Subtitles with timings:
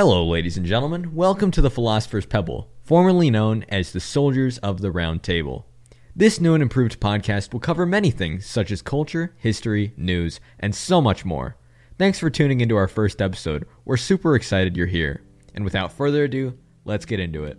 [0.00, 1.14] Hello, ladies and gentlemen.
[1.14, 5.66] Welcome to the Philosopher's Pebble, formerly known as the Soldiers of the Round Table.
[6.16, 10.74] This new and improved podcast will cover many things such as culture, history, news, and
[10.74, 11.58] so much more.
[11.98, 13.66] Thanks for tuning into our first episode.
[13.84, 15.20] We're super excited you're here.
[15.54, 16.56] And without further ado,
[16.86, 17.58] let's get into it.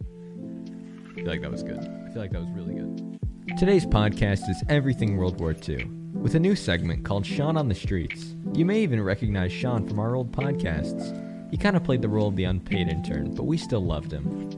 [0.00, 1.80] I feel like that was good.
[1.80, 3.18] I feel like that was really good.
[3.58, 7.74] Today's podcast is Everything World War II, with a new segment called Sean on the
[7.74, 8.36] Streets.
[8.54, 11.26] You may even recognize Sean from our old podcasts.
[11.50, 14.50] He kind of played the role of the unpaid intern, but we still loved him.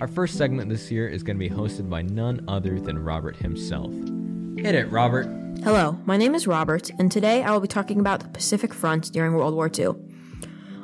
[0.00, 3.36] Our first segment this year is going to be hosted by none other than Robert
[3.36, 3.92] himself.
[4.58, 5.26] Hit it, Robert.
[5.62, 9.12] Hello, my name is Robert, and today I will be talking about the Pacific Front
[9.12, 9.94] during World War II.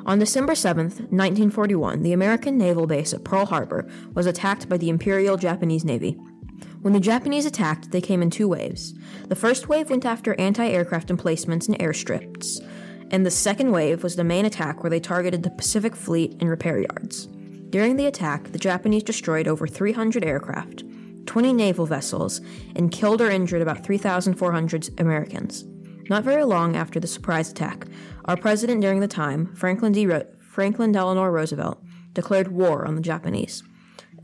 [0.07, 4.89] On December 7th, 1941, the American naval base at Pearl Harbor was attacked by the
[4.89, 6.17] Imperial Japanese Navy.
[6.81, 8.95] When the Japanese attacked, they came in two waves.
[9.27, 12.59] The first wave went after anti aircraft emplacements and airstrips,
[13.11, 16.49] and the second wave was the main attack where they targeted the Pacific Fleet and
[16.49, 17.27] repair yards.
[17.69, 20.83] During the attack, the Japanese destroyed over 300 aircraft,
[21.25, 22.41] 20 naval vessels,
[22.75, 25.65] and killed or injured about 3,400 Americans.
[26.09, 27.85] Not very long after the surprise attack,
[28.25, 30.07] our president during the time, Franklin, D.
[30.07, 33.63] Ro- Franklin Delano Roosevelt, declared war on the Japanese.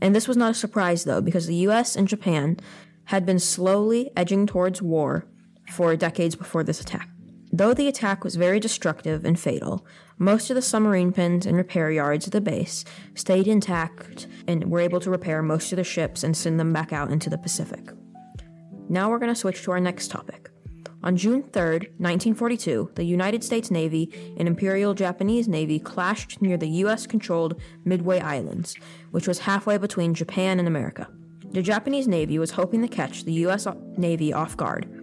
[0.00, 2.58] And this was not a surprise, though, because the US and Japan
[3.06, 5.24] had been slowly edging towards war
[5.70, 7.08] for decades before this attack.
[7.58, 9.84] Though the attack was very destructive and fatal,
[10.16, 12.84] most of the submarine pens and repair yards at the base
[13.16, 16.92] stayed intact and were able to repair most of the ships and send them back
[16.92, 17.90] out into the Pacific.
[18.88, 20.50] Now we're going to switch to our next topic.
[21.02, 21.62] On June 3,
[21.98, 27.08] 1942, the United States Navy and Imperial Japanese Navy clashed near the U.S.
[27.08, 28.76] controlled Midway Islands,
[29.10, 31.08] which was halfway between Japan and America.
[31.50, 33.66] The Japanese Navy was hoping to catch the U.S.
[33.96, 34.97] Navy off guard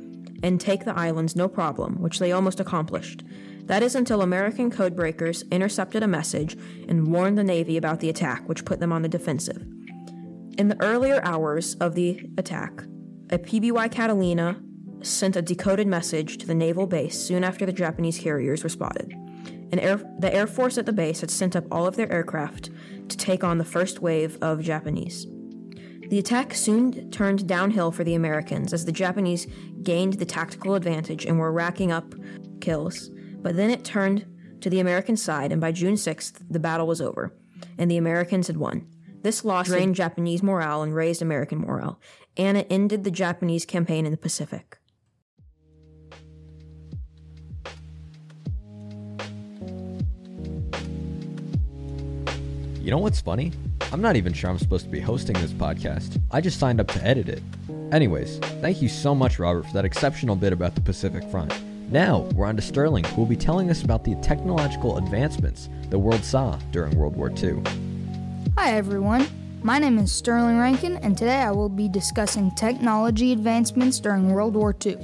[0.46, 3.24] and take the islands no problem, which they almost accomplished.
[3.64, 6.56] That is until American codebreakers intercepted a message
[6.88, 9.66] and warned the Navy about the attack, which put them on the defensive.
[10.60, 12.84] In the earlier hours of the attack,
[13.32, 14.62] a PBY Catalina
[15.02, 19.14] sent a decoded message to the naval base soon after the Japanese carriers were spotted.
[19.72, 22.70] And Air, the Air Force at the base had sent up all of their aircraft
[23.10, 25.26] to take on the first wave of Japanese.
[26.10, 29.48] The attack soon turned downhill for the Americans as the Japanese
[29.82, 32.14] gained the tactical advantage and were racking up
[32.62, 33.10] kills.
[33.38, 34.26] But then it turned
[34.62, 37.34] to the American side, and by June 6th, the battle was over,
[37.78, 38.88] and the Americans had won.
[39.24, 42.00] This loss drained Japanese morale and raised American morale,
[42.38, 44.78] and it ended the Japanese campaign in the Pacific.
[52.80, 53.52] You know what's funny?
[53.96, 56.22] I'm not even sure I'm supposed to be hosting this podcast.
[56.30, 57.42] I just signed up to edit it.
[57.94, 61.54] Anyways, thank you so much, Robert, for that exceptional bit about the Pacific Front.
[61.90, 65.98] Now, we're on to Sterling, who will be telling us about the technological advancements the
[65.98, 67.64] world saw during World War II.
[68.58, 69.30] Hi, everyone.
[69.64, 74.56] My name is Sterling Rankin, and today I will be discussing technology advancements during World
[74.56, 74.98] War II.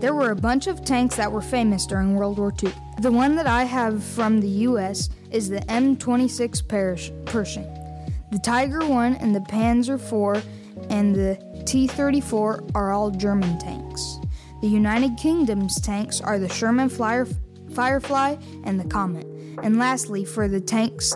[0.00, 2.72] There were a bunch of tanks that were famous during World War II.
[2.98, 7.87] The one that I have from the US is the M26 Pershing.
[8.30, 10.44] The Tiger 1 and the Panzer IV
[10.90, 14.18] and the T 34 are all German tanks.
[14.60, 17.26] The United Kingdom's tanks are the Sherman Flyer,
[17.74, 19.26] Firefly and the Comet.
[19.62, 21.14] And lastly, for the tanks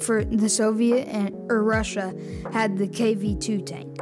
[0.00, 2.14] for the Soviet and or Russia
[2.52, 3.98] had the KV-2 tank.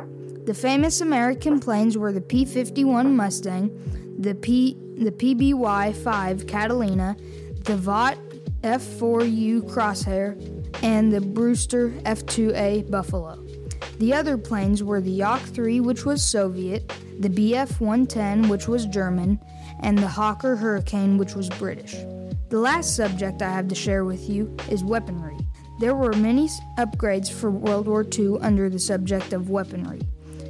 [0.46, 3.70] The famous American planes were the P-51 Mustang,
[4.18, 7.16] the P the PBY-5 Catalina,
[7.64, 8.18] the Vought
[8.62, 10.36] F4U Corsair,
[10.82, 13.44] and the Brewster F2A Buffalo.
[13.98, 18.86] The other planes were the Yak 3, which was Soviet, the Bf 110, which was
[18.86, 19.38] German,
[19.80, 21.94] and the Hawker Hurricane, which was British.
[22.48, 25.38] The last subject I have to share with you is weaponry.
[25.78, 26.48] There were many
[26.78, 30.00] upgrades for World War II under the subject of weaponry.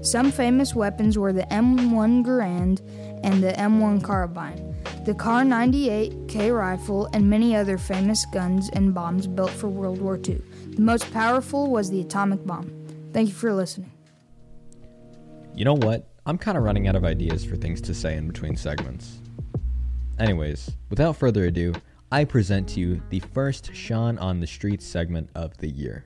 [0.03, 2.81] Some famous weapons were the M1 Garand
[3.23, 4.72] and the M1 Carbine
[5.05, 10.15] the Kar 98K rifle, and many other famous guns and bombs built for World War
[10.17, 10.41] II.
[10.77, 12.71] The most powerful was the atomic bomb.
[13.13, 13.91] Thank you for listening.
[15.55, 16.09] You know what?
[16.25, 19.19] I'm kind of running out of ideas for things to say in between segments.
[20.21, 21.75] Anyways, without further ado,
[22.13, 26.05] I present to you the first Sean on the Streets segment of the year.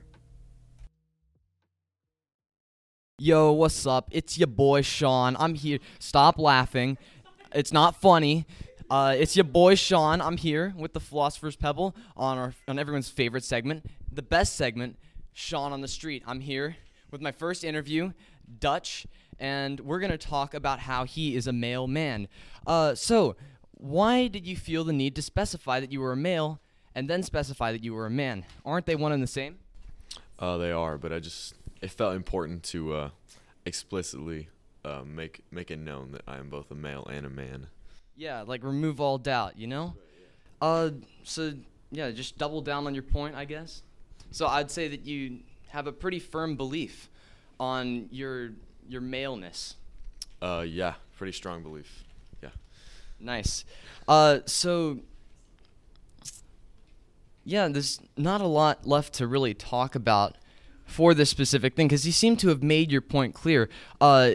[3.19, 4.09] Yo, what's up?
[4.11, 5.35] It's your boy Sean.
[5.37, 5.77] I'm here.
[5.99, 6.97] Stop laughing.
[7.53, 8.45] It's not funny.
[8.89, 10.21] Uh, it's your boy Sean.
[10.21, 14.97] I'm here with the Philosopher's Pebble on our on everyone's favorite segment, the best segment,
[15.33, 16.23] Sean on the Street.
[16.25, 16.77] I'm here
[17.11, 18.13] with my first interview,
[18.59, 19.05] Dutch,
[19.39, 22.29] and we're gonna talk about how he is a male man.
[22.65, 23.35] Uh, so,
[23.71, 26.61] why did you feel the need to specify that you were a male,
[26.95, 28.45] and then specify that you were a man.
[28.65, 29.57] Aren't they one and the same?
[30.39, 33.09] Uh, they are, but I just it felt important to uh,
[33.65, 34.47] explicitly
[34.85, 37.67] uh, make make it known that I am both a male and a man.
[38.17, 39.93] Yeah, like remove all doubt, you know?
[40.59, 40.89] Uh,
[41.23, 41.53] so
[41.91, 43.83] yeah, just double down on your point, I guess.
[44.31, 47.09] So I'd say that you have a pretty firm belief
[47.59, 48.51] on your
[48.89, 49.75] your maleness.
[50.41, 52.03] Uh, yeah, pretty strong belief.
[52.41, 52.49] Yeah.
[53.19, 53.63] Nice.
[54.07, 54.99] Uh, so
[57.45, 60.37] yeah, there's not a lot left to really talk about
[60.85, 63.69] for this specific thing because you seem to have made your point clear.
[64.01, 64.31] Uh,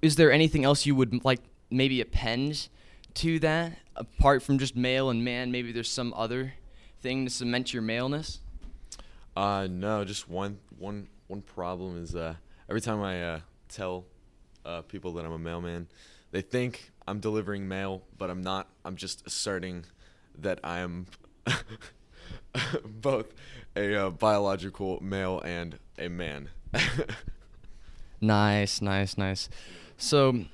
[0.00, 2.68] is there anything else you would like maybe append
[3.14, 5.50] to that apart from just male and man?
[5.50, 6.54] Maybe there's some other
[7.00, 8.40] thing to cement your maleness.
[9.36, 12.34] Uh, no, just one one one problem is uh,
[12.68, 14.04] every time I uh, tell
[14.64, 15.88] uh, people that I'm a mailman,
[16.30, 18.68] they think I'm delivering mail, but I'm not.
[18.84, 19.84] I'm just asserting
[20.38, 21.06] that I am
[22.84, 23.32] both
[23.76, 26.50] a uh, biological male and a man.
[28.22, 29.48] Nice, nice, nice.
[29.98, 30.44] So,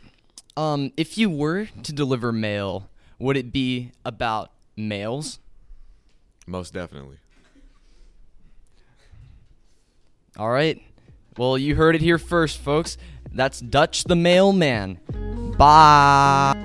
[0.59, 2.91] um, if you were to deliver mail,
[3.21, 5.39] would it be about males?
[6.49, 7.19] Most definitely.
[10.37, 10.83] All right.
[11.37, 12.99] Well, you heard it here first, folks.
[13.31, 14.99] That's Dutch the mailman.
[15.57, 16.57] Bye.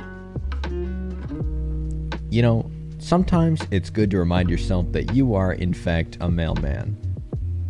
[2.31, 6.97] You know, sometimes it's good to remind yourself that you are, in fact, a mailman.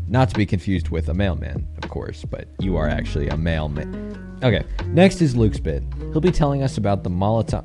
[0.08, 4.23] Not to be confused with a mailman, of course, but you are actually a mailman.
[4.44, 5.84] Okay, next is Luke's bit.
[6.12, 7.63] He'll be telling us about the Molotov.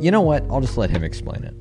[0.00, 0.44] You know what?
[0.48, 1.54] I'll just let him explain it.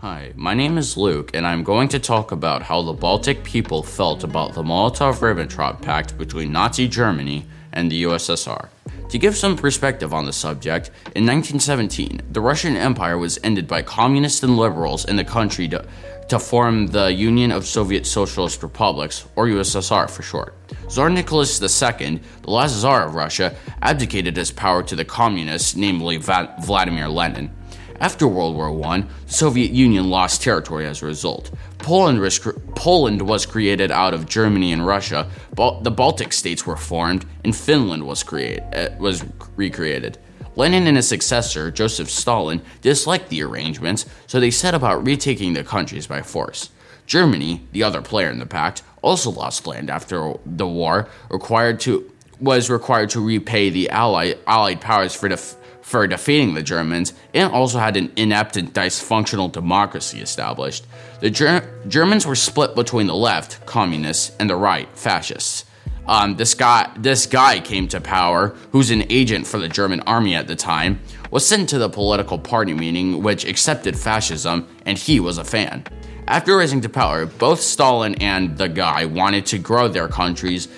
[0.00, 3.82] Hi, my name is Luke, and I'm going to talk about how the Baltic people
[3.82, 8.68] felt about the Molotov Ribbentrop Pact between Nazi Germany and the USSR.
[9.12, 13.82] To give some perspective on the subject, in 1917, the Russian Empire was ended by
[13.82, 15.84] communists and liberals in the country to,
[16.30, 20.54] to form the Union of Soviet Socialist Republics, or USSR for short.
[20.88, 26.16] Tsar Nicholas II, the last Tsar of Russia, abdicated his power to the communists, namely
[26.16, 27.50] Vladimir Lenin.
[28.00, 31.50] After World War I, the Soviet Union lost territory as a result.
[31.82, 32.38] Poland was,
[32.74, 37.54] Poland was created out of Germany and Russia, Bal- the Baltic states were formed, and
[37.54, 39.24] Finland was, create- uh, was
[39.56, 40.18] recreated.
[40.54, 45.64] Lenin and his successor, Joseph Stalin, disliked the arrangements, so they set about retaking the
[45.64, 46.70] countries by force.
[47.06, 52.08] Germany, the other player in the pact, also lost land after the war, required to
[52.40, 57.52] was required to repay the Allied, Allied powers for def- for defeating the Germans, and
[57.52, 60.86] also had an inept and dysfunctional democracy established.
[61.20, 65.66] The Ger- Germans were split between the left, communists, and the right, fascists.
[66.06, 70.34] Um, this guy, this guy came to power, who's an agent for the German army
[70.34, 71.00] at the time,
[71.30, 75.84] was sent to the political party meeting which accepted fascism, and he was a fan.
[76.26, 80.68] After rising to power, both Stalin and the guy wanted to grow their countries,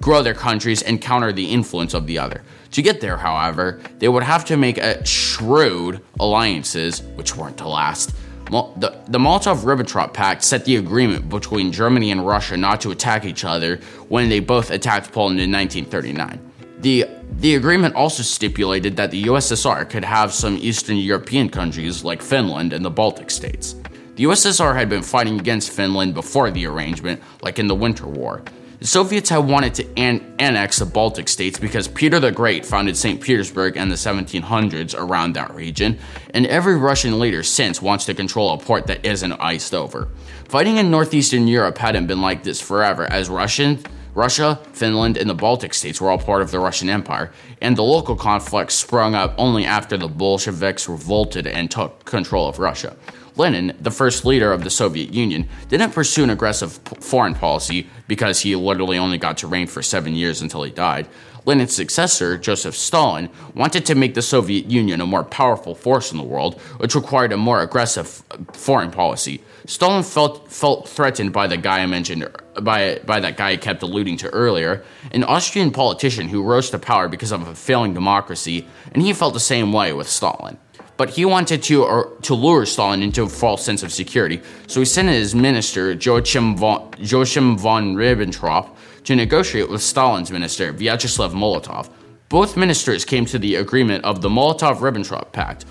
[0.00, 2.42] grow their countries and counter the influence of the other.
[2.72, 7.68] To get there, however, they would have to make a shrewd alliances, which weren't to
[7.68, 8.14] last.
[8.50, 13.44] The, the Molotov-Ribbentrop Pact set the agreement between Germany and Russia not to attack each
[13.44, 13.76] other
[14.08, 16.40] when they both attacked Poland in 1939.
[16.80, 22.22] The the agreement also stipulated that the USSR could have some Eastern European countries like
[22.22, 23.76] Finland and the Baltic states.
[24.16, 28.42] The USSR had been fighting against Finland before the arrangement, like in the Winter War.
[28.80, 32.96] The Soviets had wanted to an- annex the Baltic states because Peter the Great founded
[32.96, 33.20] St.
[33.20, 35.98] Petersburg in the 1700s around that region,
[36.32, 40.06] and every Russian leader since wants to control a port that isn't iced over.
[40.48, 43.80] Fighting in northeastern Europe hadn't been like this forever, as Russian,
[44.14, 47.82] Russia, Finland, and the Baltic states were all part of the Russian Empire, and the
[47.82, 52.96] local conflicts sprung up only after the Bolsheviks revolted and took control of Russia.
[53.38, 58.40] Lenin, the first leader of the Soviet Union, didn't pursue an aggressive foreign policy because
[58.40, 61.06] he literally only got to reign for seven years until he died.
[61.46, 66.18] Lenin's successor, Joseph Stalin, wanted to make the Soviet Union a more powerful force in
[66.18, 69.40] the world, which required a more aggressive uh, foreign policy.
[69.66, 72.28] Stalin felt felt threatened by the guy I mentioned
[72.60, 76.78] by by that guy I kept alluding to earlier, an Austrian politician who rose to
[76.78, 80.58] power because of a failing democracy, and he felt the same way with Stalin.
[80.98, 84.80] But he wanted to or, to lure Stalin into a false sense of security, so
[84.80, 88.68] he sent his minister Joachim von, Joachim von Ribbentrop
[89.04, 91.88] to negotiate with Stalin's minister Vyacheslav Molotov.
[92.28, 95.64] Both ministers came to the agreement of the Molotov-Ribbentrop Pact.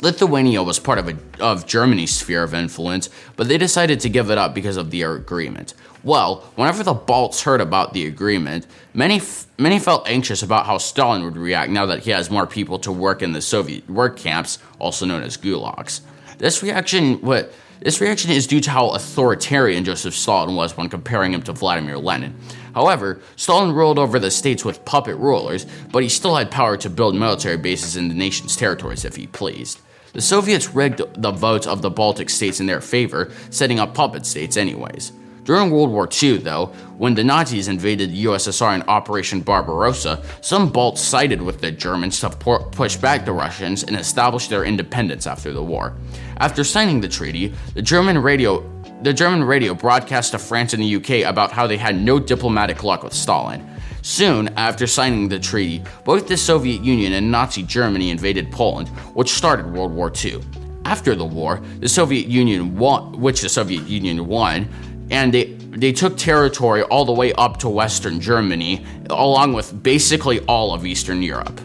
[0.00, 4.30] Lithuania was part of, a, of Germany's sphere of influence, but they decided to give
[4.30, 5.74] it up because of the agreement.
[6.04, 10.78] Well, whenever the Balts heard about the agreement, many f- many felt anxious about how
[10.78, 14.16] Stalin would react now that he has more people to work in the Soviet work
[14.16, 16.00] camps, also known as gulags.
[16.38, 21.34] This reaction, what This reaction is due to how authoritarian Joseph Stalin was when comparing
[21.34, 22.36] him to Vladimir Lenin.
[22.74, 26.88] However, Stalin ruled over the states with puppet rulers, but he still had power to
[26.88, 29.80] build military bases in the nation's territories if he pleased.
[30.12, 34.26] The Soviets rigged the votes of the Baltic states in their favor, setting up puppet
[34.26, 35.12] states anyways.
[35.44, 36.66] During World War II, though,
[36.98, 42.20] when the Nazis invaded the USSR in Operation Barbarossa, some Balts sided with the Germans
[42.20, 45.94] to push back the Russians and establish their independence after the war.
[46.36, 48.68] After signing the treaty, the German radio
[49.02, 52.84] the German radio broadcast to France and the UK about how they had no diplomatic
[52.84, 53.68] luck with Stalin.
[54.02, 59.30] Soon after signing the treaty, both the Soviet Union and Nazi Germany invaded Poland, which
[59.30, 60.40] started World War II.
[60.84, 64.68] After the war, the Soviet Union won, which the Soviet Union won,
[65.12, 70.40] and they they took territory all the way up to Western Germany, along with basically
[70.40, 71.60] all of Eastern Europe.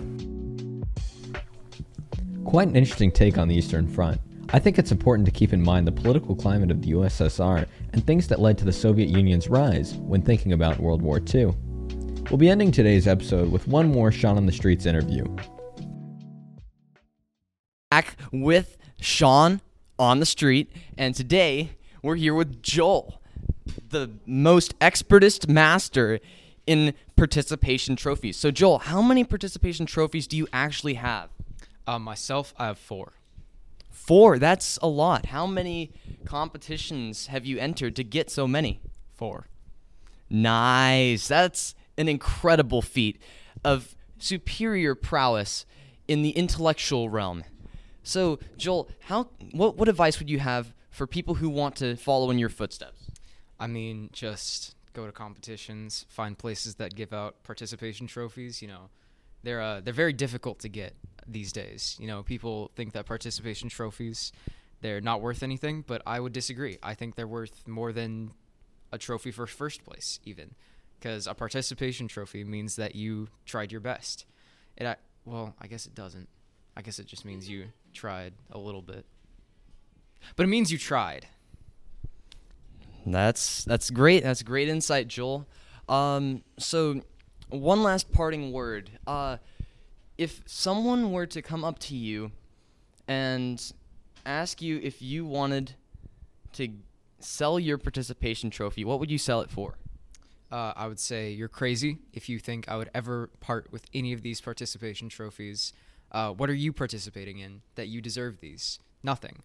[2.43, 4.21] Quite an interesting take on the Eastern Front.
[4.49, 8.05] I think it's important to keep in mind the political climate of the USSR and
[8.05, 11.47] things that led to the Soviet Union's rise when thinking about World War II.
[12.29, 15.25] We'll be ending today's episode with one more Sean on the Streets interview.
[17.91, 19.59] Back with Sean
[19.99, 23.21] on the street, and today we're here with Joel
[23.89, 26.19] the most expertest master
[26.65, 28.37] in participation trophies.
[28.37, 31.29] So, Joel, how many participation trophies do you actually have?
[31.85, 33.13] Uh, myself, I have four.
[33.89, 34.37] Four?
[34.37, 35.27] That's a lot.
[35.27, 35.91] How many
[36.25, 38.81] competitions have you entered to get so many?
[39.13, 39.47] Four.
[40.29, 41.27] Nice.
[41.27, 43.19] That's an incredible feat
[43.63, 45.65] of superior prowess
[46.07, 47.43] in the intellectual realm.
[48.03, 52.29] So, Joel, how what what advice would you have for people who want to follow
[52.29, 52.96] in your footsteps?
[53.59, 58.61] I mean, just go to competitions, find places that give out participation trophies.
[58.61, 58.89] You know,
[59.43, 60.95] they're uh, they're very difficult to get
[61.27, 61.95] these days.
[61.99, 64.31] You know, people think that participation trophies
[64.81, 66.77] they're not worth anything, but I would disagree.
[66.83, 68.31] I think they're worth more than
[68.91, 70.53] a trophy for first place, even
[70.99, 74.25] because a participation trophy means that you tried your best.
[74.75, 74.95] It I,
[75.25, 76.29] well, I guess it doesn't.
[76.75, 79.05] I guess it just means you tried a little bit,
[80.35, 81.27] but it means you tried.
[83.11, 84.23] That's that's great.
[84.23, 85.47] That's great insight, Joel.
[85.87, 87.01] Um, so,
[87.49, 88.91] one last parting word.
[89.05, 89.37] Uh,
[90.17, 92.31] if someone were to come up to you
[93.07, 93.71] and
[94.25, 95.73] ask you if you wanted
[96.53, 96.69] to
[97.19, 99.77] sell your participation trophy, what would you sell it for?
[100.51, 104.13] Uh, I would say you're crazy if you think I would ever part with any
[104.13, 105.73] of these participation trophies.
[106.11, 108.79] Uh, what are you participating in that you deserve these?
[109.03, 109.43] Nothing.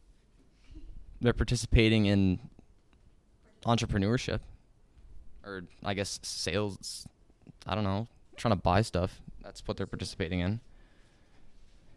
[1.21, 2.39] They're participating in
[3.65, 4.41] entrepreneurship
[5.45, 7.07] or I guess sales.
[7.67, 9.21] I don't know, trying to buy stuff.
[9.43, 10.61] That's what they're participating in.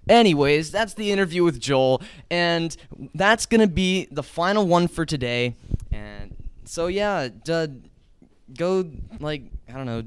[0.08, 2.76] Anyways, that's the interview with Joel, and
[3.16, 5.56] that's gonna be the final one for today.
[5.92, 7.30] And so yeah,
[8.58, 8.86] go
[9.20, 10.04] like I don't know,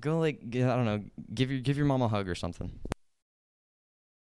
[0.00, 1.04] go like I don't know,
[1.34, 2.72] give your give your mom a hug or something.